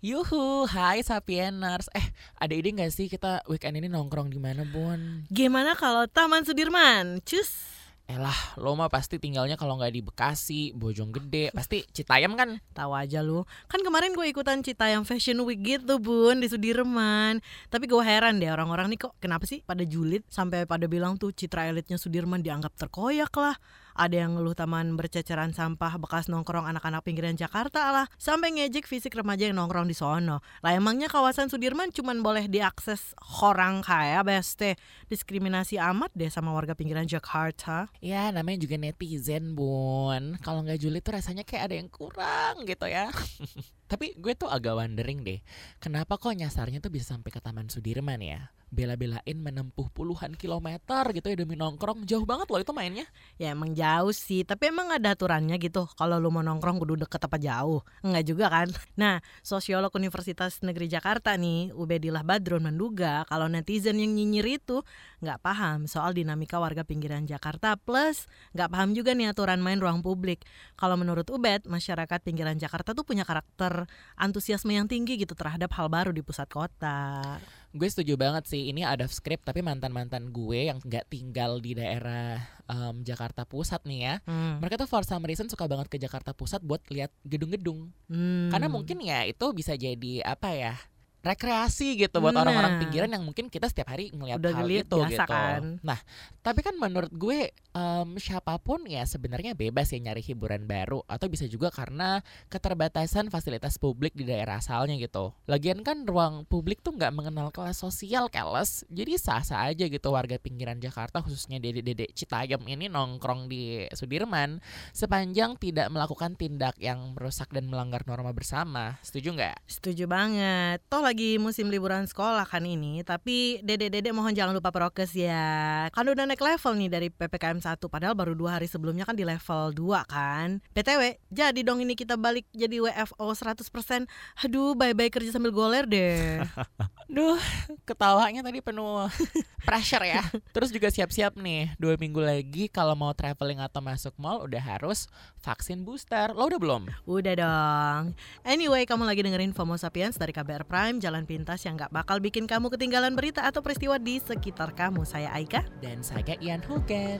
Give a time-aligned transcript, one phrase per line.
[0.00, 1.92] Yuhu, hai Sapieners.
[1.92, 2.08] Eh,
[2.40, 5.28] ada ide nggak sih kita weekend ini nongkrong di mana, Bun?
[5.28, 7.20] Gimana kalau Taman Sudirman?
[7.20, 7.68] Cus.
[8.08, 12.64] Elah, lo mah pasti tinggalnya kalau nggak di Bekasi, Bojonggede, pasti Citayam kan?
[12.72, 13.44] Tahu aja lu.
[13.68, 17.44] Kan kemarin gue ikutan Citayam Fashion Week gitu, Bun, di Sudirman.
[17.68, 21.28] Tapi gue heran deh orang-orang nih kok kenapa sih pada julid sampai pada bilang tuh
[21.28, 23.60] citra elitnya Sudirman dianggap terkoyak lah
[23.96, 29.16] ada yang ngeluh taman berceceran sampah bekas nongkrong anak-anak pinggiran Jakarta lah sampai ngejek fisik
[29.16, 30.44] remaja yang nongkrong di sono.
[30.62, 34.78] Lah emangnya kawasan Sudirman cuman boleh diakses orang kaya beste?
[35.10, 37.90] Diskriminasi amat deh sama warga pinggiran Jakarta.
[37.98, 40.38] Ya namanya juga netizen bun.
[40.40, 43.10] Kalau nggak julid tuh rasanya kayak ada yang kurang gitu ya
[43.90, 45.42] tapi gue tuh agak wondering deh
[45.82, 48.54] kenapa kok nyasarnya tuh bisa sampai ke Taman Sudirman ya?
[48.70, 52.06] Bela-belain menempuh puluhan kilometer gitu ya demi nongkrong.
[52.06, 53.02] Jauh banget loh itu mainnya.
[53.34, 55.90] Ya emang jauh sih tapi emang ada aturannya gitu.
[55.98, 57.82] Kalau lu mau nongkrong kudu deket apa jauh.
[58.06, 58.70] Enggak juga kan?
[59.00, 64.86] Nah sosiolog Universitas Negeri Jakarta nih Ubedillah Badrun menduga kalau netizen yang nyinyir itu
[65.18, 67.74] nggak paham soal dinamika warga pinggiran Jakarta.
[67.74, 70.46] Plus nggak paham juga nih aturan main ruang publik.
[70.78, 73.79] Kalau menurut Ubed masyarakat pinggiran Jakarta tuh punya karakter
[74.16, 77.38] antusiasme yang tinggi gitu terhadap hal baru di pusat kota
[77.70, 81.78] gue setuju banget sih ini ada script tapi mantan mantan gue yang nggak tinggal di
[81.78, 84.58] daerah um, Jakarta Pusat nih ya hmm.
[84.58, 88.50] mereka tuh for some reason suka banget ke Jakarta Pusat buat lihat gedung-gedung hmm.
[88.50, 90.74] karena mungkin ya itu bisa jadi apa ya
[91.20, 92.80] rekreasi gitu buat orang-orang nah.
[92.80, 95.20] pinggiran yang mungkin kita setiap hari ngeliat Udah hal itu gitu.
[95.28, 95.76] Kan?
[95.84, 96.00] Nah,
[96.40, 101.28] tapi kan menurut gue um, siapa pun ya sebenarnya bebas ya nyari hiburan baru atau
[101.28, 105.36] bisa juga karena keterbatasan fasilitas publik di daerah asalnya gitu.
[105.44, 110.40] Lagian kan ruang publik tuh nggak mengenal kelas sosial keles, jadi sah-sah aja gitu warga
[110.40, 114.64] pinggiran Jakarta khususnya dedek-dedek Citayam ini nongkrong di Sudirman
[114.96, 118.96] sepanjang tidak melakukan tindak yang merusak dan melanggar norma bersama.
[119.04, 119.56] Setuju nggak?
[119.68, 120.80] Setuju banget.
[120.88, 125.90] Toh lagi musim liburan sekolah kan ini, tapi dede-dede mohon jangan lupa prokes ya.
[125.90, 129.26] Kan udah naik level nih dari PPKM 1, padahal baru dua hari sebelumnya kan di
[129.26, 130.62] level 2 kan.
[130.70, 134.06] PTW, jadi dong ini kita balik jadi WFO 100%.
[134.46, 136.46] Aduh, bye-bye kerja sambil goler deh.
[137.10, 137.42] Duh,
[137.82, 139.10] ketawanya tadi penuh
[139.66, 140.22] pressure ya.
[140.54, 145.10] Terus juga siap-siap nih, dua minggu lagi kalau mau traveling atau masuk mall udah harus
[145.42, 146.30] vaksin booster.
[146.38, 146.86] Lo udah belum?
[147.02, 148.14] Udah dong.
[148.46, 152.44] Anyway, kamu lagi dengerin FOMO Sapiens dari KBR Prime jalan pintas yang gak bakal bikin
[152.44, 155.08] kamu ketinggalan berita atau peristiwa di sekitar kamu.
[155.08, 155.64] Saya Aika.
[155.80, 157.18] Dan saya Ian Hugen.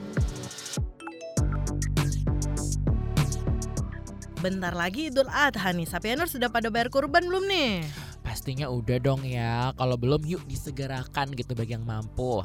[4.41, 7.85] Bentar lagi Idul Adha nih, Sapieners sudah pada bayar kurban belum nih?
[8.21, 12.41] Pastinya udah dong ya, kalau belum yuk disegerakan gitu bagi yang mampu.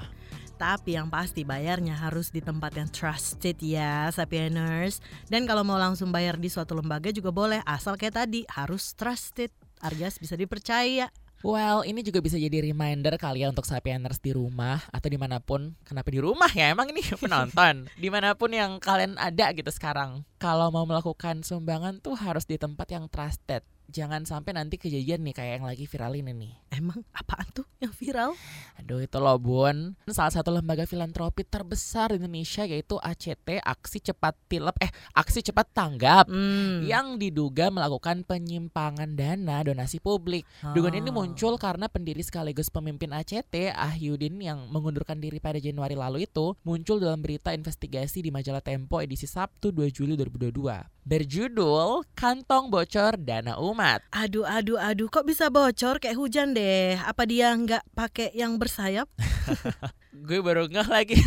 [0.56, 6.08] Tapi yang pasti bayarnya harus di tempat yang trusted ya Sapieners Dan kalau mau langsung
[6.08, 9.52] bayar di suatu lembaga juga boleh Asal kayak tadi harus trusted
[9.84, 11.12] alias bisa dipercaya
[11.46, 15.38] Well, ini juga bisa jadi reminder kali ya untuk Sapieners di rumah atau di mana
[15.38, 15.78] pun.
[15.86, 16.74] Kenapa di rumah ya?
[16.74, 17.86] Emang ini penonton.
[17.94, 20.26] di mana pun yang kalian ada gitu sekarang.
[20.42, 25.34] Kalau mau melakukan sumbangan tuh harus di tempat yang trusted jangan sampai nanti kejadian nih
[25.34, 26.52] kayak yang lagi viral ini nih.
[26.76, 28.36] Emang apaan tuh yang viral?
[28.76, 29.96] Aduh itu loh Bun.
[30.12, 35.72] Salah satu lembaga filantropi terbesar di Indonesia yaitu ACT Aksi Cepat Tilep eh Aksi Cepat
[35.72, 36.84] Tanggap hmm.
[36.84, 40.44] yang diduga melakukan penyimpangan dana donasi publik.
[40.60, 40.76] Oh.
[40.76, 46.28] Dugaan ini muncul karena pendiri sekaligus pemimpin ACT Ahyudin yang mengundurkan diri pada Januari lalu
[46.28, 52.66] itu muncul dalam berita investigasi di majalah Tempo edisi Sabtu 2 Juli 2022 berjudul Kantong
[52.66, 54.02] Bocor Dana Umat.
[54.10, 56.65] Aduh, aduh, aduh, kok bisa bocor kayak hujan deh?
[57.02, 59.08] Apa dia nggak pakai yang bersayap?
[60.24, 61.16] gue baru ngeh lagi.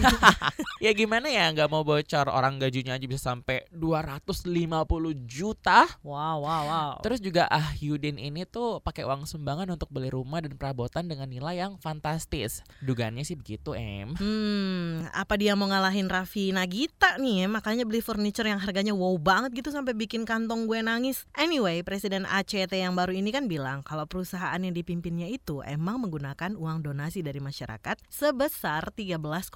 [0.79, 2.31] Ya gimana ya nggak mau bocor.
[2.31, 4.47] Orang gajinya aja bisa sampai 250
[5.27, 5.83] juta.
[6.07, 6.91] Wow wow wow.
[7.03, 11.27] Terus juga ah Yudin ini tuh pakai uang sumbangan untuk beli rumah dan perabotan dengan
[11.27, 12.63] nilai yang fantastis.
[12.79, 14.15] Dugaannya sih begitu em.
[14.15, 17.47] Hmm apa dia mau ngalahin Raffi Nagita nih ya?
[17.51, 21.27] Makanya beli furniture yang harganya wow banget gitu sampai bikin kantong gue nangis.
[21.35, 26.55] Anyway presiden ACT yang baru ini kan bilang kalau perusahaan yang dipimpinnya itu emang menggunakan
[26.55, 29.51] uang donasi dari masyarakat sebesar 13,5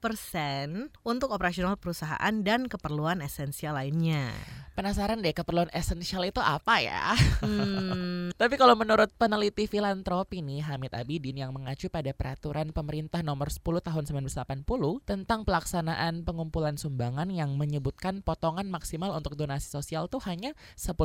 [0.00, 4.32] persen untuk operasional perusahaan dan keperluan esensial lainnya.
[4.72, 7.12] Penasaran deh keperluan esensial itu apa ya?
[7.44, 8.32] Hmm.
[8.40, 13.60] Tapi kalau menurut peneliti filantropi nih Hamid Abidin yang mengacu pada peraturan pemerintah nomor 10
[13.84, 14.64] tahun 1980
[15.04, 20.96] tentang pelaksanaan pengumpulan sumbangan yang menyebutkan potongan maksimal untuk donasi sosial tuh hanya 10%,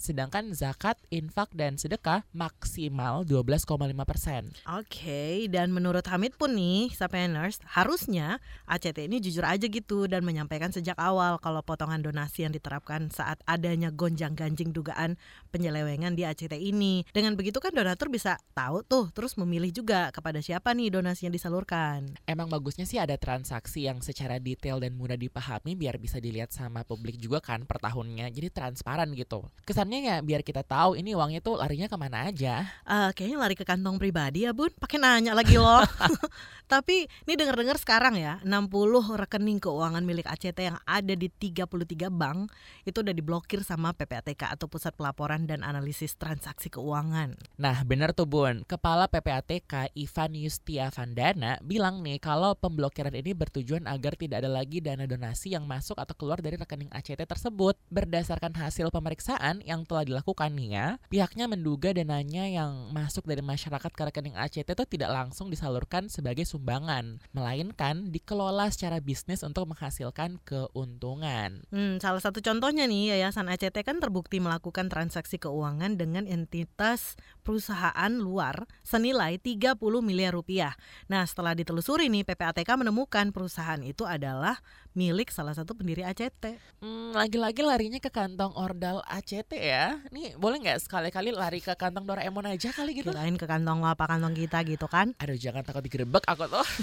[0.00, 3.68] sedangkan zakat, infak dan sedekah maksimal 12,5%.
[3.74, 8.38] Oke, okay, dan menurut Hamid pun nih, Sapeners, harusnya
[8.70, 13.42] ACT ini jujur aja gitu dan menyampaikan sejak awal kalau potongan donasi yang diterapkan saat
[13.48, 15.18] adanya gonjang-ganjing dugaan
[15.50, 17.06] penyelewengan di ACT ACT ini.
[17.08, 22.20] Dengan begitu kan donatur bisa tahu tuh, terus memilih juga kepada siapa nih donasinya disalurkan.
[22.28, 26.84] Emang bagusnya sih ada transaksi yang secara detail dan mudah dipahami biar bisa dilihat sama
[26.84, 28.28] publik juga kan per tahunnya.
[28.28, 29.48] Jadi transparan gitu.
[29.64, 32.68] Kesannya ya biar kita tahu ini uangnya tuh larinya ke mana aja.
[32.84, 35.80] Uh, kayaknya lari ke kantong pribadi ya bun, pakai nanya lagi loh.
[36.64, 38.72] Tapi ini dengar-dengar sekarang ya, 60
[39.20, 42.48] rekening keuangan milik ACT yang ada di 33 bank
[42.88, 47.36] itu udah diblokir sama PPATK atau Pusat Pelaporan dan Analisis Transaksi Keuangan.
[47.60, 48.64] Nah, benar tuh Bun.
[48.64, 54.80] Kepala PPATK Ivan Yustia Vandana bilang nih kalau pemblokiran ini bertujuan agar tidak ada lagi
[54.80, 57.76] dana donasi yang masuk atau keluar dari rekening ACT tersebut.
[57.92, 63.92] Berdasarkan hasil pemeriksaan yang telah dilakukan nih ya, pihaknya menduga dananya yang masuk dari masyarakat
[63.92, 70.40] ke rekening ACT itu tidak langsung disalurkan sebagai sumbangan, melainkan dikelola secara bisnis untuk menghasilkan
[70.40, 71.68] keuntungan.
[71.68, 78.08] Hmm, salah satu contohnya nih, Yayasan ACT kan terbukti melakukan transaksi keuangan dengan entitas perusahaan
[78.08, 80.72] luar senilai 30 miliar rupiah.
[81.12, 84.64] Nah, setelah ditelusuri nih, PPATK menemukan perusahaan itu adalah
[84.94, 86.54] milik salah satu pendiri ACT.
[86.78, 89.98] Hmm, lagi-lagi larinya ke kantong ordal ACT ya.
[90.14, 93.10] Nih, boleh nggak sekali-kali lari ke kantong Doraemon aja kali gitu?
[93.10, 95.12] Kirain ke kantong apa kantong kita gitu kan?
[95.18, 96.66] Aduh, jangan takut digerebek aku tuh.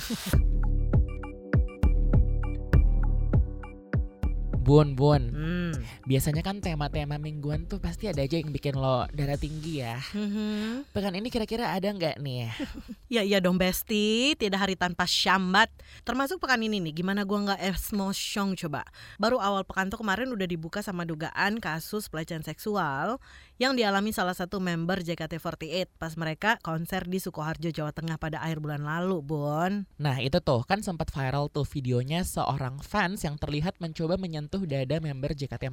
[4.61, 5.21] Bun, bun.
[5.33, 5.60] Hmm.
[6.05, 9.97] Biasanya kan tema-tema mingguan tuh pasti ada aja yang bikin lo darah tinggi ya.
[10.13, 10.93] Mm-hmm.
[10.93, 12.49] Pekan ini kira-kira ada nggak nih?
[13.15, 15.69] ya iya dong Besti, tidak hari tanpa syambat.
[16.07, 18.85] Termasuk pekan ini nih, gimana gua nggak emosyong coba.
[19.21, 23.21] Baru awal pekan tuh kemarin udah dibuka sama dugaan kasus pelecehan seksual
[23.61, 28.57] yang dialami salah satu member JKT48 pas mereka konser di Sukoharjo, Jawa Tengah pada akhir
[28.57, 29.85] bulan lalu, Bon.
[30.01, 34.97] Nah, itu tuh kan sempat viral tuh videonya seorang fans yang terlihat mencoba menyentuh dada
[34.97, 35.70] member JKT48.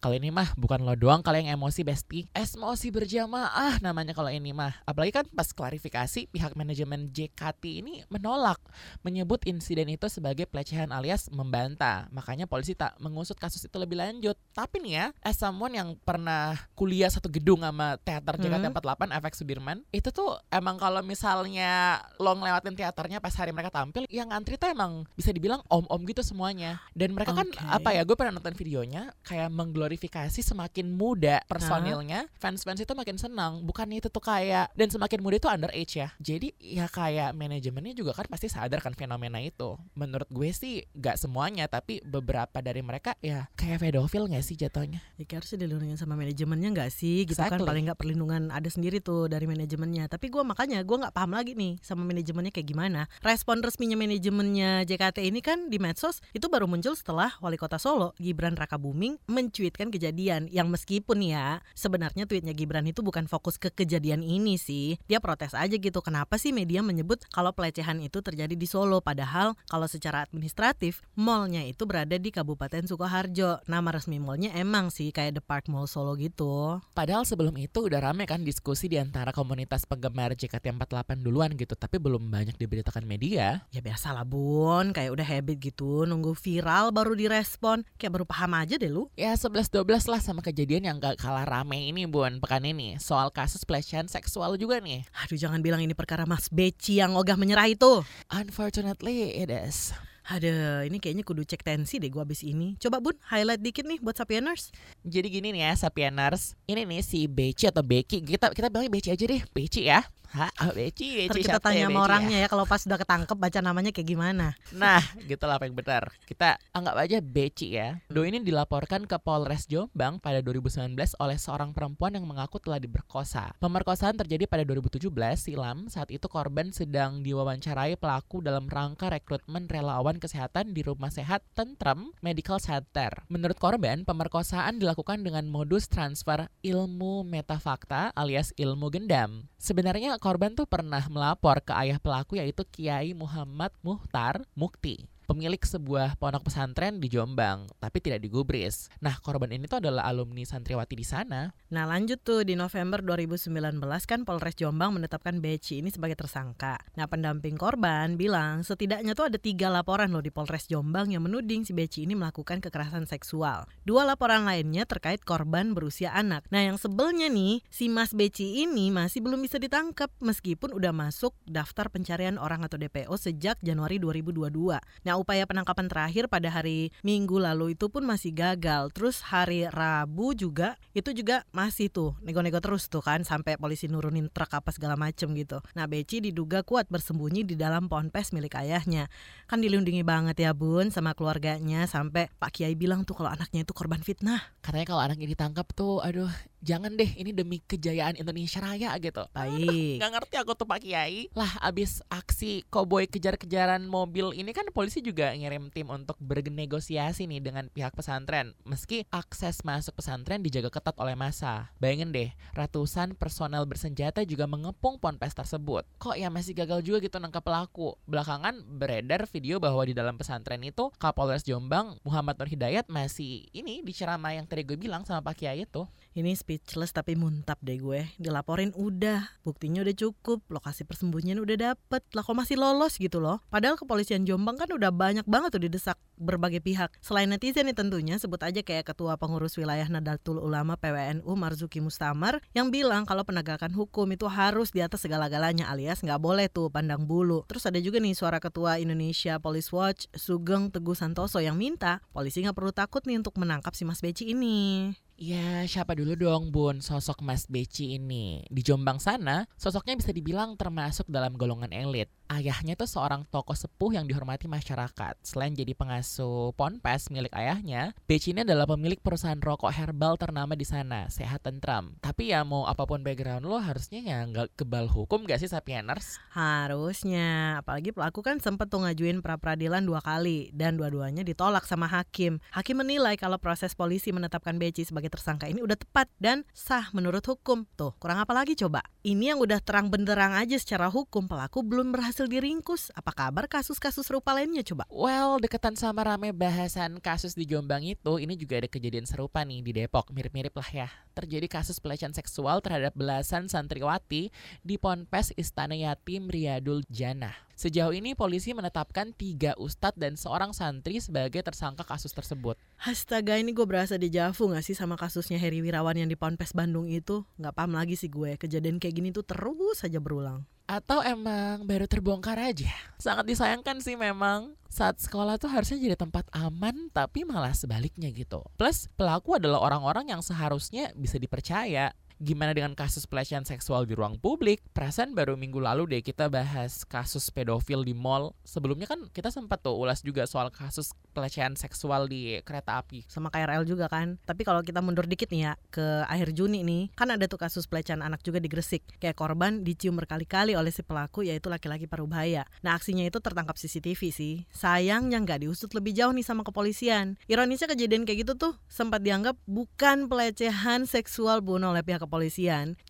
[0.00, 2.26] Kalau ini mah bukan lo doang kalau yang emosi besti.
[2.32, 4.72] Emosi berjamaah namanya kalau ini mah.
[4.84, 8.58] Apalagi kan pas klarifikasi pihak manajemen JKT ini menolak
[9.04, 12.08] menyebut insiden itu sebagai pelecehan alias membantah.
[12.10, 14.34] Makanya polisi tak mengusut kasus itu lebih lanjut.
[14.52, 19.18] Tapi nih ya, as someone yang pernah kuliah satu gedung sama teater JKT48 hmm.
[19.22, 24.30] FX Sudirman itu tuh emang kalau misalnya lo ngelewatin teaternya pas hari mereka tampil yang
[24.30, 27.50] ngantri tuh emang bisa dibilang om-om gitu semuanya dan mereka okay.
[27.50, 33.16] kan apa ya gue pernah nonton videonya kayak mengglorifikasi semakin muda personilnya fans-fans itu makin
[33.16, 33.64] senang.
[33.64, 36.12] Bukannya itu tuh kayak dan semakin muda itu underage ya.
[36.20, 39.80] Jadi ya kayak manajemennya juga kan pasti sadar kan fenomena itu.
[39.96, 45.00] Menurut gue sih gak semuanya tapi beberapa dari mereka ya kayak pedofil gak sih jatuhnya?
[45.16, 47.16] Ya harusnya dilindungi sama manajemennya gak nggak sih?
[47.22, 47.48] Gitu kan?
[47.48, 47.62] exactly.
[47.62, 50.10] kan paling nggak perlindungan ada sendiri tuh dari manajemennya.
[50.10, 53.06] Tapi gue makanya gue nggak paham lagi nih sama manajemennya kayak gimana.
[53.22, 58.18] Respon resminya manajemennya JKT ini kan di medsos itu baru muncul setelah wali kota Solo
[58.18, 63.72] Gibran Raka Buming mencuitkan kejadian yang meskipun ya sebenarnya tweetnya Gibran itu bukan fokus ke
[63.72, 65.00] kejadian ini sih.
[65.08, 69.00] Dia protes aja gitu kenapa sih media menyebut kalau pelecehan itu terjadi di Solo?
[69.00, 73.64] Padahal kalau secara administratif mallnya itu berada di Kabupaten Sukoharjo.
[73.64, 76.84] Nama resmi mallnya emang sih kayak The Park Mall Solo gitu.
[76.92, 81.96] Padahal sebelum itu udah rame kan diskusi di antara komunitas penggemar JKT48 duluan gitu, tapi
[81.96, 83.64] belum banyak diberitakan media.
[83.72, 88.52] Ya biasa lah bun, kayak udah habit gitu, nunggu viral baru direspon, kayak baru paham
[88.58, 89.06] aja deh lu.
[89.14, 93.62] Ya 11-12 lah sama kejadian yang gak kalah rame ini bun, pekan ini, soal kasus
[93.62, 95.06] pelecehan seksual juga nih.
[95.22, 98.02] Aduh jangan bilang ini perkara Mas Beci yang ogah menyerah itu.
[98.26, 99.94] Unfortunately it is.
[100.22, 102.78] Ada, ini kayaknya kudu cek tensi deh gue abis ini.
[102.78, 104.70] Coba bun, highlight dikit nih buat Sapieners.
[105.02, 109.10] Jadi gini nih ya Sapieners, ini nih si Beci atau Beki, kita kita bilangnya Beci
[109.10, 110.06] aja deh, Beci ya.
[110.32, 113.60] Ha, oh, Beci, Beci kita tanya sama orangnya ya, ya kalau pas udah ketangkep baca
[113.60, 114.56] namanya kayak gimana.
[114.72, 116.08] Nah, gitu lah apa yang benar.
[116.24, 118.00] Kita anggap aja Beci ya.
[118.08, 123.52] Do ini dilaporkan ke Polres Jombang pada 2019 oleh seorang perempuan yang mengaku telah diperkosa.
[123.60, 130.16] Pemerkosaan terjadi pada 2017 silam saat itu korban sedang diwawancarai pelaku dalam rangka rekrutmen relawan
[130.16, 133.28] kesehatan di Rumah Sehat Tentrem Medical Center.
[133.28, 139.44] Menurut korban, pemerkosaan dilakukan dengan modus transfer ilmu metafakta alias ilmu gendam.
[139.60, 146.20] Sebenarnya korban tuh pernah melapor ke ayah pelaku yaitu Kiai Muhammad Muhtar Mukti pemilik sebuah
[146.20, 148.92] pondok pesantren di Jombang, tapi tidak digubris.
[149.00, 151.48] Nah, korban ini tuh adalah alumni santriwati di sana.
[151.72, 156.76] Nah, lanjut tuh di November 2019 kan Polres Jombang menetapkan Beci ini sebagai tersangka.
[157.00, 161.64] Nah, pendamping korban bilang setidaknya tuh ada tiga laporan loh di Polres Jombang yang menuding
[161.64, 163.64] si Beci ini melakukan kekerasan seksual.
[163.88, 166.44] Dua laporan lainnya terkait korban berusia anak.
[166.52, 171.32] Nah, yang sebelnya nih, si Mas Beci ini masih belum bisa ditangkap meskipun udah masuk
[171.48, 174.76] daftar pencarian orang atau DPO sejak Januari 2022.
[175.08, 178.90] Nah, upaya penangkapan terakhir pada hari Minggu lalu itu pun masih gagal.
[178.90, 184.28] Terus hari Rabu juga itu juga masih tuh nego-nego terus tuh kan sampai polisi nurunin
[184.28, 185.62] truk apa segala macem gitu.
[185.78, 189.06] Nah Beci diduga kuat bersembunyi di dalam ponpes milik ayahnya.
[189.46, 193.72] Kan dilindungi banget ya bun sama keluarganya sampai Pak Kiai bilang tuh kalau anaknya itu
[193.76, 194.42] korban fitnah.
[194.58, 196.30] Katanya kalau anaknya ditangkap tuh aduh
[196.62, 199.26] jangan deh ini demi kejayaan Indonesia Raya gitu.
[199.34, 199.98] Baik.
[200.02, 201.28] Gak ngerti aku tuh Pak Kiai.
[201.34, 207.42] Lah abis aksi koboi kejar-kejaran mobil ini kan polisi juga ngirim tim untuk bernegosiasi nih
[207.42, 208.54] dengan pihak pesantren.
[208.62, 211.74] Meski akses masuk pesantren dijaga ketat oleh masa.
[211.82, 215.82] Bayangin deh, ratusan personel bersenjata juga mengepung ponpes tersebut.
[215.98, 217.98] Kok ya masih gagal juga gitu nangkap pelaku.
[218.06, 223.82] Belakangan beredar video bahwa di dalam pesantren itu Kapolres Jombang Muhammad Nur Hidayat masih ini
[223.82, 225.84] diceramai yang tadi gue bilang sama Pak Kiai itu.
[226.12, 228.04] Ini speechless tapi muntap deh gue.
[228.20, 232.04] Dilaporin udah, buktinya udah cukup, lokasi persembunyian udah dapet.
[232.12, 233.40] Lah kok masih lolos gitu loh.
[233.48, 236.92] Padahal kepolisian Jombang kan udah banyak banget tuh didesak berbagai pihak.
[237.00, 242.44] Selain netizen nih tentunya, sebut aja kayak Ketua Pengurus Wilayah Nadatul Ulama PWNU Marzuki Mustamar
[242.52, 247.08] yang bilang kalau penegakan hukum itu harus di atas segala-galanya alias nggak boleh tuh pandang
[247.08, 247.42] bulu.
[247.48, 252.44] Terus ada juga nih suara Ketua Indonesia Police Watch Sugeng Teguh Santoso yang minta polisi
[252.44, 254.92] nggak perlu takut nih untuk menangkap si Mas Beci ini.
[255.20, 258.42] Ya, siapa dulu dong Bun sosok Mas Beci ini?
[258.48, 262.10] Di Jombang sana, sosoknya bisa dibilang termasuk dalam golongan elit.
[262.32, 265.20] Ayahnya tuh seorang tokoh sepuh yang dihormati masyarakat.
[265.20, 270.64] Selain jadi pengasuh ponpes milik ayahnya, Beci ini adalah pemilik perusahaan rokok herbal ternama di
[270.64, 271.92] sana, Sehat Tentram.
[272.00, 276.16] Tapi ya mau apa pun background lo harusnya ya nggak kebal hukum gak sih Sapieners?
[276.32, 281.84] Harusnya, apalagi pelaku kan sempet tuh ngajuin pra peradilan dua kali dan dua-duanya ditolak sama
[281.84, 282.40] hakim.
[282.48, 287.28] Hakim menilai kalau proses polisi menetapkan Beci sebagai tersangka ini udah tepat dan sah menurut
[287.28, 287.68] hukum.
[287.76, 288.80] Tuh, kurang apa lagi coba?
[289.04, 292.90] Ini yang udah terang benderang aja secara hukum, pelaku belum berhasil diringkus.
[292.92, 294.84] Apa kabar kasus-kasus serupa lainnya coba?
[294.90, 299.62] Well, deketan sama rame bahasan kasus di Jombang itu, ini juga ada kejadian serupa nih
[299.62, 300.10] di Depok.
[300.10, 300.88] Mirip-mirip lah ya.
[301.12, 307.34] Terjadi kasus pelecehan seksual terhadap belasan santriwati di Ponpes Istana Yatim Riyadul Jannah.
[307.52, 312.58] Sejauh ini polisi menetapkan tiga ustadz dan seorang santri sebagai tersangka kasus tersebut.
[312.82, 316.58] Astaga ini gue berasa di Javu gak sih sama kasusnya Heri Wirawan yang di Ponpes
[316.58, 317.22] Bandung itu?
[317.38, 320.42] Gak paham lagi sih gue, kejadian kayak gini tuh terus saja berulang.
[320.66, 322.72] Atau emang baru terbongkar aja?
[322.96, 328.40] Sangat disayangkan sih memang saat sekolah tuh harusnya jadi tempat aman tapi malah sebaliknya gitu.
[328.56, 334.14] Plus pelaku adalah orang-orang yang seharusnya bisa dipercaya gimana dengan kasus pelecehan seksual di ruang
[334.14, 334.62] publik?
[334.70, 338.30] Perasaan baru minggu lalu deh kita bahas kasus pedofil di mall.
[338.46, 343.10] Sebelumnya kan kita sempat tuh ulas juga soal kasus pelecehan seksual di kereta api.
[343.10, 344.22] Sama KRL juga kan.
[344.22, 347.66] Tapi kalau kita mundur dikit nih ya ke akhir Juni nih, kan ada tuh kasus
[347.66, 348.86] pelecehan anak juga di Gresik.
[349.02, 352.46] Kayak korban dicium berkali-kali oleh si pelaku yaitu laki-laki parubaya.
[352.62, 354.34] Nah aksinya itu tertangkap CCTV sih.
[354.54, 357.18] Sayangnya nggak diusut lebih jauh nih sama kepolisian.
[357.26, 362.11] Ironisnya kejadian kayak gitu tuh sempat dianggap bukan pelecehan seksual bunuh oleh pihak kepolisian.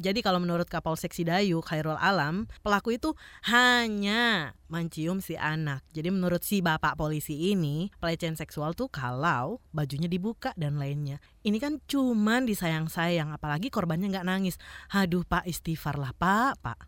[0.03, 3.15] Jadi kalau menurut Kapolsek Sidayu, Khairul Alam, pelaku itu
[3.47, 5.87] hanya mencium si anak.
[5.95, 11.23] Jadi menurut si bapak polisi ini, pelecehan seksual tuh kalau bajunya dibuka dan lainnya.
[11.43, 14.57] Ini kan cuman disayang-sayang, apalagi korbannya nggak nangis.
[14.95, 16.79] Aduh pak istighfar lah pak, pak.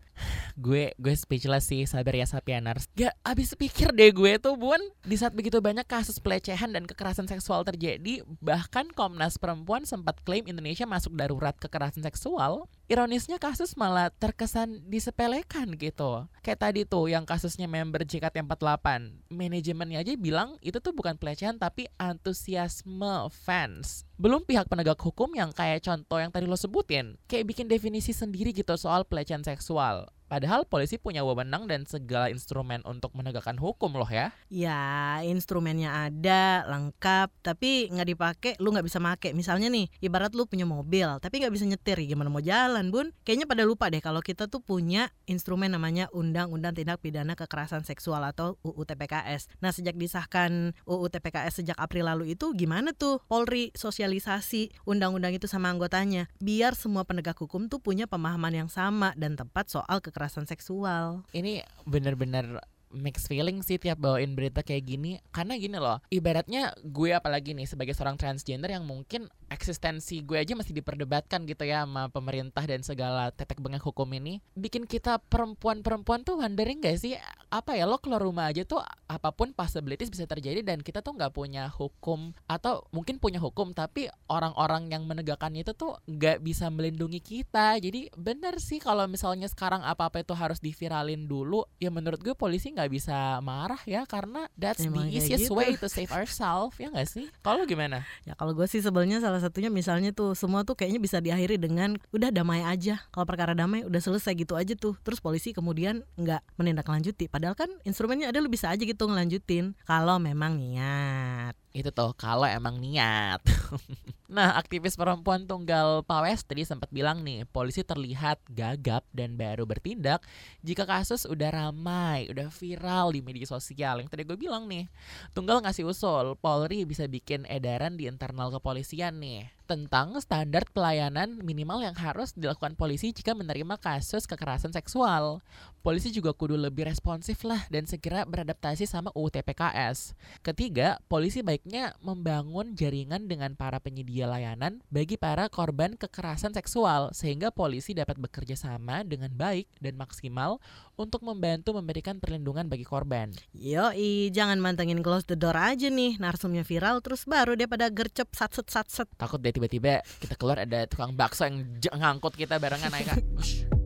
[0.54, 5.18] Gue gue speechless sih sabar ya sapieners gak habis pikir deh gue tuh bun di
[5.18, 10.87] saat begitu banyak kasus pelecehan dan kekerasan seksual terjadi bahkan Komnas Perempuan sempat klaim Indonesia
[10.87, 16.30] masuk darurat kekerasan seksual ironisnya kasus malah terkesan disepelekan gitu.
[16.46, 18.87] Kayak tadi tuh yang kasusnya member JKT48
[19.34, 25.50] manajemennya aja bilang itu tuh bukan pelecehan tapi antusiasme fans belum pihak penegak hukum yang
[25.50, 30.67] kayak contoh yang tadi lo sebutin kayak bikin definisi sendiri gitu soal pelecehan seksual Padahal
[30.67, 34.35] polisi punya wewenang dan segala instrumen untuk menegakkan hukum loh ya.
[34.50, 39.31] Ya, instrumennya ada, lengkap, tapi nggak dipakai, lu nggak bisa make.
[39.31, 43.14] Misalnya nih, ibarat lu punya mobil, tapi nggak bisa nyetir, gimana mau jalan, bun?
[43.23, 48.26] Kayaknya pada lupa deh kalau kita tuh punya instrumen namanya Undang-Undang Tindak Pidana Kekerasan Seksual
[48.26, 49.62] atau UU TPKS.
[49.62, 55.47] Nah, sejak disahkan UU TPKS sejak April lalu itu gimana tuh Polri sosialisasi undang-undang itu
[55.47, 60.24] sama anggotanya, biar semua penegak hukum tuh punya pemahaman yang sama dan tepat soal kekerasan
[60.25, 61.21] kekerasan seksual.
[61.37, 62.64] Ini bener-bener
[62.95, 67.66] mixed feeling sih tiap bawain berita kayak gini karena gini loh ibaratnya gue apalagi nih
[67.66, 72.82] sebagai seorang transgender yang mungkin eksistensi gue aja masih diperdebatkan gitu ya sama pemerintah dan
[72.82, 74.42] segala tetek bengek hukum ini.
[74.58, 77.14] Bikin kita perempuan-perempuan tuh wondering gak sih
[77.54, 81.14] apa ya lo keluar rumah aja tuh apa pun possibilities bisa terjadi dan kita tuh
[81.14, 86.66] nggak punya hukum atau mungkin punya hukum tapi orang-orang yang menegakkannya itu tuh nggak bisa
[86.73, 87.78] melindungi kita.
[87.78, 92.75] Jadi bener sih kalau misalnya sekarang apa-apa itu harus diviralin dulu ya menurut gue polisi
[92.75, 95.54] nggak bisa marah ya karena that's Emang the easiest gitu.
[95.54, 97.30] way to save ourselves ya nggak sih?
[97.44, 98.02] Kalau gimana?
[98.26, 102.00] Ya kalau gue sih sebelnya salah satunya misalnya tuh semua tuh kayaknya bisa diakhiri dengan
[102.16, 103.04] udah damai aja.
[103.12, 104.96] Kalau perkara damai udah selesai gitu aja tuh.
[105.04, 107.28] Terus polisi kemudian nggak menindaklanjuti.
[107.28, 111.63] Padahal kan instrumennya ada lu bisa aja gitu ngelanjutin kalau memang niat.
[111.75, 113.43] Itu tuh kalau emang niat.
[114.31, 120.23] nah, aktivis perempuan tunggal Pawestri sempat bilang nih, polisi terlihat gagap dan baru bertindak
[120.62, 123.99] jika kasus udah ramai, udah viral di media sosial.
[123.99, 124.87] Yang tadi gue bilang nih,
[125.35, 131.81] tunggal ngasih usul, Polri bisa bikin edaran di internal kepolisian nih tentang standar pelayanan minimal
[131.81, 135.40] yang harus dilakukan polisi jika menerima kasus kekerasan seksual.
[135.81, 140.16] Polisi juga kudu lebih responsif lah dan segera beradaptasi sama UU TPKS.
[140.45, 147.49] Ketiga, polisi baiknya membangun jaringan dengan para penyedia layanan bagi para korban kekerasan seksual sehingga
[147.49, 150.61] polisi dapat bekerja sama dengan baik dan maksimal
[151.00, 153.33] untuk membantu memberikan perlindungan bagi korban.
[153.56, 156.21] Yoi, jangan mantengin close the door aja nih.
[156.21, 159.09] Narsumnya viral terus baru dia pada gercep satset satset.
[159.16, 163.09] Takut deh tiba-tiba kita keluar ada tukang bakso yang ngangkut kita barengan naik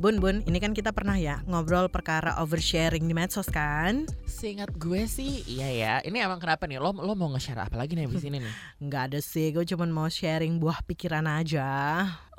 [0.00, 4.08] Bun bun, ini kan kita pernah ya ngobrol perkara oversharing di medsos kan?
[4.24, 5.94] Seingat gue sih iya ya.
[6.00, 6.80] Ini emang kenapa nih?
[6.80, 8.48] Lo lo mau nge-share apa lagi nih di sini nih?
[8.88, 11.68] Nggak ada sih, gue cuma mau sharing buah pikiran aja.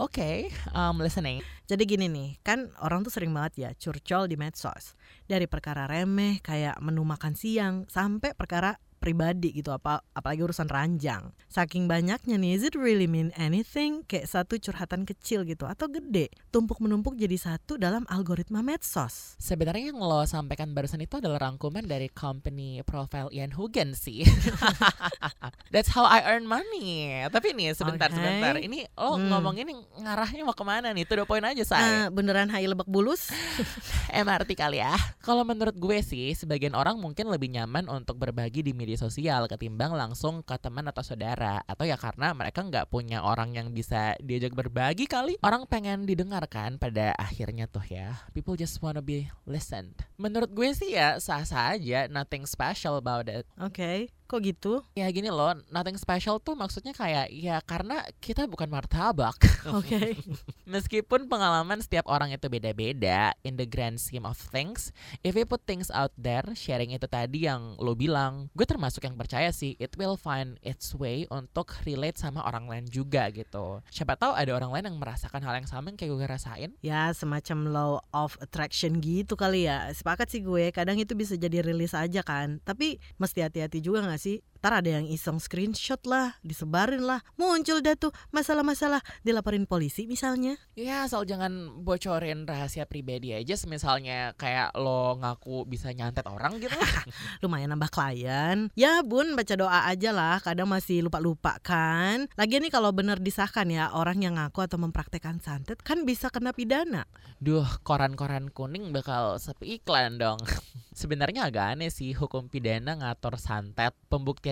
[0.01, 1.45] Oke, um, listening.
[1.69, 4.97] Jadi gini nih, kan orang tuh sering banget ya curcol di medsos.
[5.29, 11.33] Dari perkara remeh kayak menu makan siang sampai perkara pribadi gitu apa apalagi urusan ranjang.
[11.49, 14.05] Saking banyaknya nih, is it really mean anything?
[14.05, 19.33] Kayak satu curhatan kecil gitu atau gede, tumpuk menumpuk jadi satu dalam algoritma medsos.
[19.35, 24.21] Sebenarnya yang lo sampaikan barusan itu adalah rangkuman dari company profile Ian Hugen sih.
[25.73, 27.09] That's how I earn money.
[27.27, 28.17] Tapi nih sebentar Okay.
[28.17, 28.55] sebentar.
[28.55, 29.27] Ini lo Hmm.
[29.29, 31.03] ngomong ini ngarahnya mau ke mana nih?
[31.03, 31.79] Itu udah poin aja say.
[31.79, 33.31] Eh, beneran HI Lebak Bulus?
[34.13, 34.93] MRT kali ya.
[35.19, 39.93] Kalau menurut gue sih, sebagian orang mungkin lebih nyaman untuk berbagi di media sosial ketimbang
[39.93, 41.61] langsung ke teman atau saudara.
[41.67, 45.35] Atau ya karena mereka nggak punya orang yang bisa diajak berbagi kali.
[45.43, 48.23] Orang pengen didengarkan pada akhirnya tuh ya.
[48.31, 49.93] People just wanna be listened.
[50.15, 53.43] Menurut gue sih ya sah-sah aja, nothing special about it.
[53.59, 54.79] Oke, kok gitu?
[54.95, 59.35] Ya gini loh, nothing special tuh maksudnya kayak ya karena kita bukan martabak.
[59.77, 60.15] Oke.
[60.63, 64.95] Meskipun pengalaman setiap orang itu beda-beda, in the grand scheme of things,
[65.27, 69.19] if we put things out there, sharing itu tadi yang lo bilang, gue termasuk yang
[69.19, 73.83] percaya sih, it will find its way untuk relate sama orang lain juga gitu.
[73.91, 76.71] Siapa tahu ada orang lain yang merasakan hal yang sama yang kayak gue rasain.
[76.79, 81.65] Ya semacam law of attraction gitu kali ya Sepakat sih gue Kadang itu bisa jadi
[81.65, 86.37] rilis aja kan Tapi mesti hati-hati juga gak sih Ntar ada yang iseng screenshot lah
[86.45, 93.33] Disebarin lah Muncul dah tuh masalah-masalah Dilaporin polisi misalnya Ya asal jangan bocorin rahasia pribadi
[93.33, 96.77] aja, misalnya kayak lo ngaku bisa nyantet orang gitu.
[97.41, 102.69] Lumayan nambah klien Ya bun baca doa aja lah Kadang masih lupa-lupa kan Lagian nih
[102.69, 107.09] kalau bener disahkan ya Orang yang ngaku atau mempraktekkan santet Kan bisa kena pidana
[107.41, 110.37] Duh, koran-koran kuning bakal sepi iklan dong.
[111.01, 113.97] Sebenarnya agak aneh sih hukum pidana ngatur santet.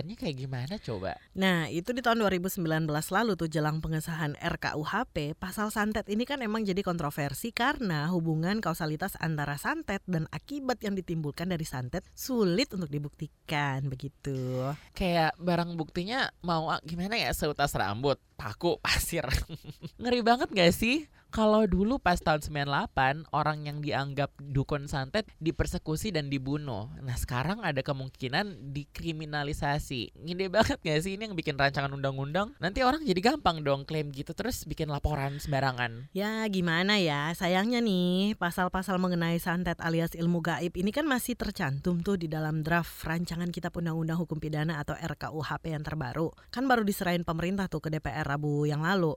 [0.00, 1.12] Pembuktiannya kayak gimana coba?
[1.36, 6.64] Nah, itu di tahun 2019 lalu tuh jelang pengesahan RKUHP, pasal santet ini kan emang
[6.64, 12.88] jadi kontroversi karena hubungan kausalitas antara santet dan akibat yang ditimbulkan dari santet sulit untuk
[12.88, 14.72] dibuktikan begitu.
[14.96, 19.28] Kayak barang buktinya mau ah, gimana ya seutas rambut, paku, pasir.
[20.00, 21.04] Ngeri banget gak sih?
[21.30, 26.90] Kalau dulu pas tahun 98 orang yang dianggap dukun santet dipersekusi dan dibunuh.
[26.98, 30.10] Nah sekarang ada kemungkinan dikriminalisasi.
[30.26, 32.50] Ngide banget gak sih ini yang bikin rancangan undang-undang?
[32.58, 36.10] Nanti orang jadi gampang dong klaim gitu terus bikin laporan sembarangan.
[36.10, 42.02] Ya gimana ya, sayangnya nih pasal-pasal mengenai santet alias ilmu gaib ini kan masih tercantum
[42.02, 46.34] tuh di dalam draft rancangan kitab undang-undang hukum pidana atau RKUHP yang terbaru.
[46.50, 49.14] Kan baru diserahin pemerintah tuh ke DPR Rabu yang lalu.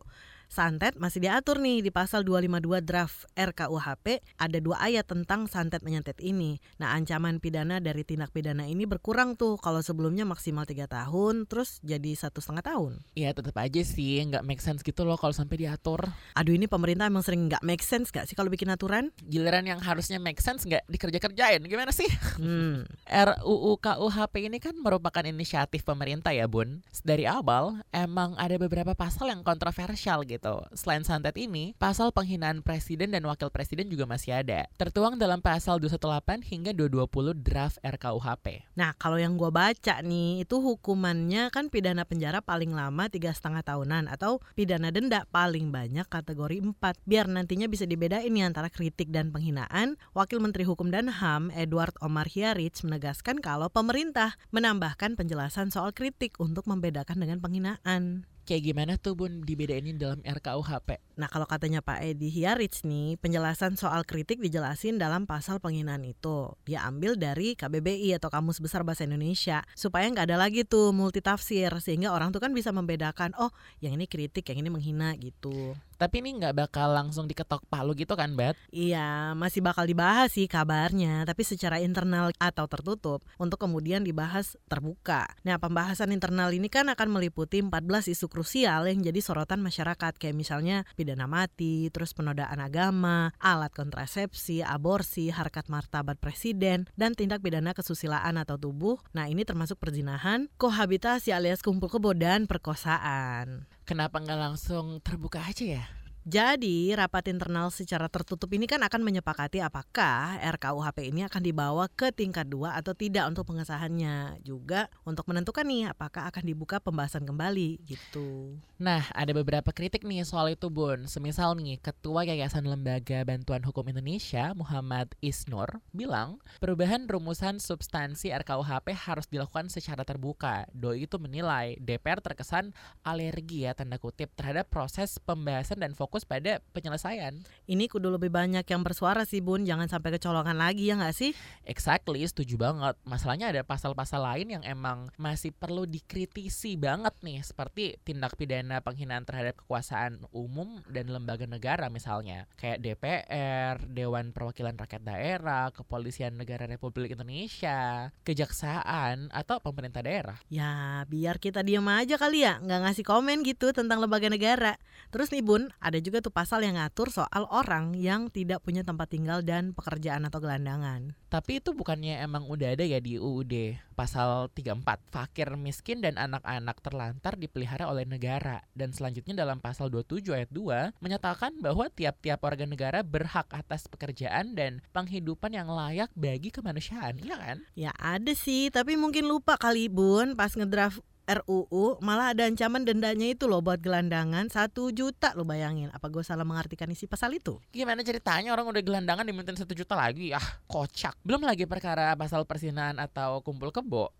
[0.50, 6.18] Santet masih diatur nih di pasal 252 draft RKUHP ada dua ayat tentang santet menyantet
[6.24, 6.58] ini.
[6.82, 11.78] Nah ancaman pidana dari tindak pidana ini berkurang tuh kalau sebelumnya maksimal tiga tahun terus
[11.86, 12.94] jadi satu setengah tahun.
[13.14, 16.10] Iya tetap aja sih nggak make sense gitu loh kalau sampai diatur.
[16.34, 19.14] Aduh ini pemerintah emang sering nggak make sense gak sih kalau bikin aturan?
[19.28, 22.10] Giliran yang harusnya make sense nggak dikerja-kerjain gimana sih?
[22.42, 22.88] Hmm.
[23.28, 26.82] RUU KUHP ini kan merupakan inisiatif pemerintah ya bun.
[27.04, 30.33] Dari awal emang ada beberapa pasal yang kontroversial gitu.
[30.74, 34.66] Selain santet ini, pasal penghinaan presiden dan wakil presiden juga masih ada.
[34.80, 38.74] Tertuang dalam pasal 218 hingga 220 draft RKUHP.
[38.80, 43.62] Nah kalau yang gue baca nih itu hukumannya kan pidana penjara paling lama tiga setengah
[43.62, 49.14] tahunan atau pidana denda paling banyak kategori 4 biar nantinya bisa dibedain nih antara kritik
[49.14, 50.00] dan penghinaan.
[50.18, 56.40] Wakil Menteri Hukum dan HAM Edward Omar Hiarich menegaskan kalau pemerintah menambahkan penjelasan soal kritik
[56.42, 58.26] untuk membedakan dengan penghinaan.
[58.44, 61.00] Kayak gimana tuh bun dibedainin dalam RKUHP?
[61.16, 66.52] Nah kalau katanya Pak Edi Hiarich nih, penjelasan soal kritik dijelasin dalam pasal penghinaan itu.
[66.68, 69.64] Dia ambil dari KBBI atau Kamus Besar Bahasa Indonesia.
[69.80, 71.72] Supaya nggak ada lagi tuh multitafsir.
[71.80, 75.80] Sehingga orang tuh kan bisa membedakan, oh yang ini kritik, yang ini menghina gitu.
[76.04, 78.60] Tapi ini nggak bakal langsung diketok palu gitu kan, Bet?
[78.76, 85.32] Iya, masih bakal dibahas sih kabarnya, tapi secara internal atau tertutup untuk kemudian dibahas terbuka.
[85.48, 90.36] Nah, pembahasan internal ini kan akan meliputi 14 isu krusial yang jadi sorotan masyarakat kayak
[90.36, 97.72] misalnya pidana mati, terus penodaan agama, alat kontrasepsi, aborsi, harkat martabat presiden, dan tindak pidana
[97.72, 99.00] kesusilaan atau tubuh.
[99.16, 102.12] Nah, ini termasuk perzinahan, kohabitasi alias kumpul kebo
[102.52, 103.72] perkosaan.
[103.84, 105.84] Kenapa nggak langsung terbuka aja ya?
[106.24, 112.16] Jadi, rapat internal secara tertutup ini kan akan menyepakati apakah RKUHP ini akan dibawa ke
[112.16, 114.40] tingkat 2 atau tidak untuk pengesahannya.
[114.40, 118.56] Juga untuk menentukan nih apakah akan dibuka pembahasan kembali gitu.
[118.80, 121.12] Nah, ada beberapa kritik nih soal itu, Bun.
[121.12, 128.96] Semisal nih, Ketua Yayasan Lembaga Bantuan Hukum Indonesia, Muhammad Isnur, bilang perubahan rumusan substansi RKUHP
[128.96, 130.72] harus dilakukan secara terbuka.
[130.72, 132.72] Doi itu menilai DPR terkesan
[133.04, 137.42] alergi ya tanda kutip terhadap proses pembahasan dan fokus fokus pada penyelesaian.
[137.66, 141.34] Ini kudu lebih banyak yang bersuara sih bun, jangan sampai kecolongan lagi ya nggak sih?
[141.66, 142.94] Exactly, setuju banget.
[143.02, 149.26] Masalahnya ada pasal-pasal lain yang emang masih perlu dikritisi banget nih, seperti tindak pidana penghinaan
[149.26, 156.70] terhadap kekuasaan umum dan lembaga negara misalnya, kayak DPR, Dewan Perwakilan Rakyat Daerah, Kepolisian Negara
[156.70, 160.38] Republik Indonesia, Kejaksaan, atau pemerintah daerah.
[160.54, 164.78] Ya, biar kita diam aja kali ya, nggak ngasih komen gitu tentang lembaga negara.
[165.10, 169.08] Terus nih bun, ada juga tuh pasal yang ngatur soal orang yang tidak punya tempat
[169.10, 171.16] tinggal dan pekerjaan atau gelandangan.
[171.32, 175.10] Tapi itu bukannya emang udah ada ya di UUD pasal 34.
[175.10, 178.62] Fakir miskin dan anak-anak terlantar dipelihara oleh negara.
[178.76, 184.54] Dan selanjutnya dalam pasal 27 ayat 2 menyatakan bahwa tiap-tiap warga negara berhak atas pekerjaan
[184.54, 187.18] dan penghidupan yang layak bagi kemanusiaan.
[187.18, 187.58] Iya kan?
[187.74, 193.32] Ya ada sih, tapi mungkin lupa kali Bun pas ngedraft RUU malah ada ancaman dendanya
[193.32, 195.88] itu loh buat gelandangan satu juta lo bayangin.
[195.96, 197.64] Apa gue salah mengartikan isi pasal itu?
[197.72, 200.36] Gimana ceritanya orang udah gelandangan dimintain satu juta lagi?
[200.36, 201.16] Ah kocak.
[201.24, 204.12] Belum lagi perkara pasal persinan atau kumpul kebo.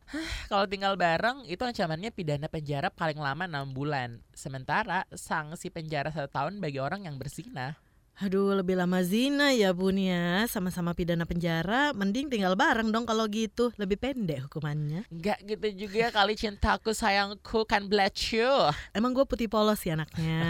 [0.48, 4.24] Kalau tinggal bareng itu ancamannya pidana penjara paling lama enam bulan.
[4.32, 7.76] Sementara sanksi penjara satu tahun bagi orang yang bersinah
[8.22, 10.46] Aduh lebih lama zina ya bun ya.
[10.46, 13.74] Sama-sama pidana penjara Mending tinggal bareng dong kalau gitu.
[13.74, 15.10] Lebih pendek hukumannya.
[15.10, 18.50] Gak gitu juga kali cintaku sayangku kan bless you.
[18.94, 20.42] Emang gue putih polos ya anaknya.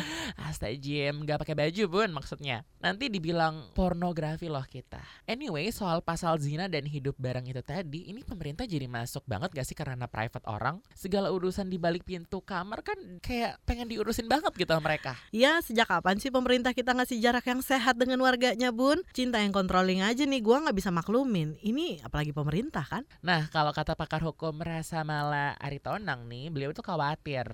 [0.78, 2.62] Jim Gak pakai baju bun maksudnya.
[2.78, 5.02] Nanti dibilang pornografi loh kita.
[5.26, 9.66] Anyway soal pasal zina dan hidup bareng itu tadi Ini pemerintah jadi masuk banget gak
[9.66, 10.78] sih karena private orang?
[10.94, 15.18] Segala urusan di balik pintu kamar kan Kayak pengen diurusin banget gitu mereka.
[15.34, 19.56] Ya sejak kapan sih pemerintah kita ngasih jarak yang sehat dengan warganya bun cinta yang
[19.56, 24.20] controlling aja nih gue nggak bisa maklumin ini apalagi pemerintah kan nah kalau kata pakar
[24.20, 27.48] hukum merasa malah Aritonang nih beliau itu khawatir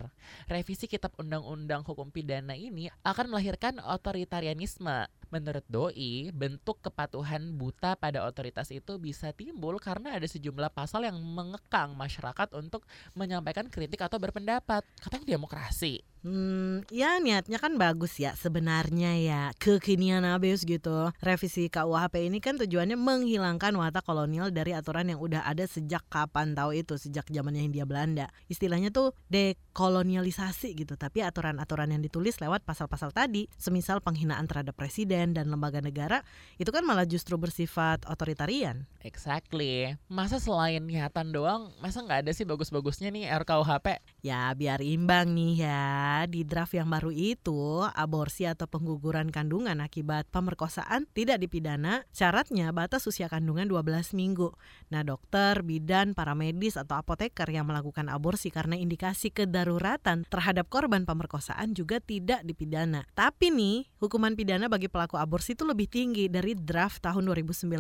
[0.51, 8.23] revisi kitab undang-undang hukum pidana ini akan melahirkan otoritarianisme Menurut Doi, bentuk kepatuhan buta pada
[8.23, 12.87] otoritas itu bisa timbul karena ada sejumlah pasal yang mengekang masyarakat untuk
[13.19, 14.87] menyampaikan kritik atau berpendapat.
[15.03, 16.07] Katanya demokrasi.
[16.27, 21.15] Hmm, ya niatnya kan bagus ya sebenarnya ya kekinian abis gitu.
[21.23, 26.59] Revisi KUHP ini kan tujuannya menghilangkan watak kolonial dari aturan yang udah ada sejak kapan
[26.59, 28.27] tahu itu sejak zamannya Hindia Belanda.
[28.51, 30.99] Istilahnya tuh dekolonialisasi gitu.
[30.99, 36.27] Tapi aturan-aturan yang ditulis lewat pasal-pasal tadi, semisal penghinaan terhadap presiden dan lembaga negara,
[36.59, 38.91] itu kan malah justru bersifat otoritarian.
[39.07, 39.95] Exactly.
[40.11, 44.03] Masa selain niatan doang, masa nggak ada sih bagus-bagusnya nih RKUHP?
[44.27, 50.25] Ya biar imbang nih ya di draft yang baru itu, aborsi atau pengguguran kandungan akibat
[50.33, 52.09] pemerkosaan tidak dipidana.
[52.17, 54.57] Syaratnya batas usia kandungan 12 minggu.
[54.89, 61.05] Nah, dokter, bidan, para medis atau apoteker yang melakukan aborsi karena indikasi kedaruratan terhadap korban
[61.05, 63.05] pemerkosaan juga tidak dipidana.
[63.13, 67.75] Tapi nih, hukuman pidana bagi pelaku aborsi itu lebih tinggi dari draft tahun 2019.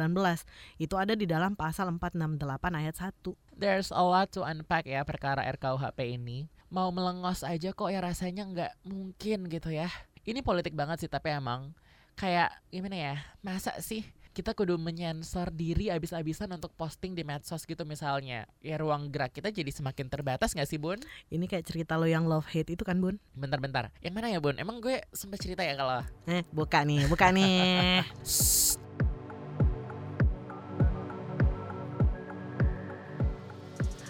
[0.83, 3.46] Itu ada di dalam pasal 468 ayat 1.
[3.57, 6.53] There's a lot to unpack ya perkara RKUHP ini.
[6.69, 9.89] Mau melengos aja kok ya rasanya nggak mungkin gitu ya.
[10.29, 11.73] Ini politik banget sih tapi emang
[12.21, 14.05] kayak gimana ya masa sih
[14.37, 18.45] kita kudu menyensor diri abis-abisan untuk posting di medsos gitu misalnya.
[18.61, 21.01] Ya ruang gerak kita jadi semakin terbatas gak sih bun?
[21.33, 23.17] Ini kayak cerita lo yang love hate itu kan bun?
[23.33, 24.61] Bentar-bentar yang mana ya bun?
[24.61, 28.05] Emang gue sempat cerita ya kalau eh buka nih buka nih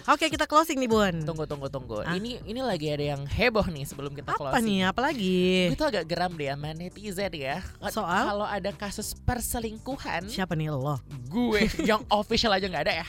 [0.07, 1.19] Oke kita closing nih Bun.
[1.27, 1.99] Tunggu tunggu tunggu.
[1.99, 2.15] Ah?
[2.15, 4.55] Ini ini lagi ada yang heboh nih sebelum kita Apa closing.
[4.55, 4.79] Apa nih?
[4.87, 5.39] Apalagi?
[5.75, 7.59] Tuh agak geram deh sama netizen ya.
[7.91, 10.31] Soal kalau ada kasus perselingkuhan.
[10.31, 11.03] Siapa nih lo?
[11.27, 13.07] Gue yang official aja nggak ada ya.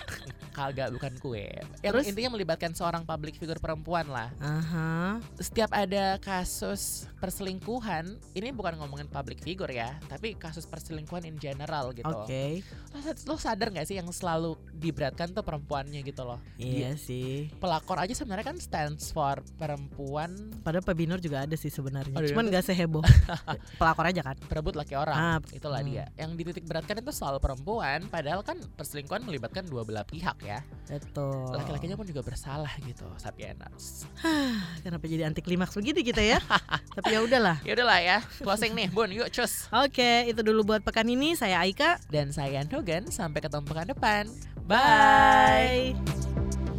[0.59, 1.47] Kagak bukan gue.
[1.87, 2.05] Yang Terus?
[2.11, 4.35] intinya melibatkan seorang public figure perempuan lah.
[4.43, 5.23] Uh-huh.
[5.39, 11.95] Setiap ada kasus perselingkuhan, ini bukan ngomongin public figure ya, tapi kasus perselingkuhan in general
[11.95, 12.11] gitu.
[12.11, 12.27] Oke.
[12.27, 12.51] Okay.
[12.91, 16.43] Lo, lo sadar gak sih yang selalu diberatkan tuh perempuannya gitu loh?
[16.59, 17.51] Iya sih.
[17.59, 20.31] Pelakor aja sebenarnya kan stands for perempuan.
[20.63, 22.15] Padahal Pak Binur juga ada sih sebenarnya.
[22.15, 22.31] Oh, iya.
[22.31, 23.05] Cuman gak seheboh.
[23.81, 24.37] Pelakor aja kan.
[24.47, 25.19] Perebut laki orang.
[25.19, 25.91] Ah, Itulah hmm.
[25.91, 26.05] dia.
[26.15, 30.63] Yang dititik beratkan itu soal perempuan, padahal kan perselingkuhan melibatkan dua belah pihak ya.
[30.87, 31.53] Betul.
[31.53, 34.07] Laki-lakinya pun juga bersalah gitu, Sapienas.
[34.87, 36.39] Kenapa jadi anti klimaks begitu kita ya?
[36.97, 37.59] Tapi ya udahlah.
[37.67, 38.19] Ya udahlah ya.
[38.39, 39.11] Closing nih, Bun.
[39.11, 39.67] Yuk, cus.
[39.75, 41.35] Oke, itu dulu buat pekan ini.
[41.35, 43.11] Saya Aika dan saya Nogan.
[43.11, 44.25] Sampai ketemu pekan depan.
[44.69, 45.97] Bye.
[45.97, 46.78] Bye.